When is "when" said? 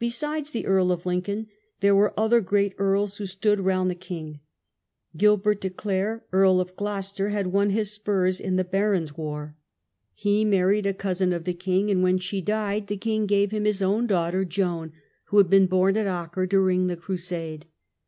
12.02-12.18